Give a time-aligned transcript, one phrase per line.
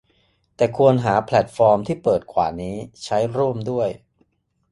[0.55, 3.89] แต่ควรหาแพลตฟอร์มที่เปิดกว่านี้ใช้ร่วมด้วย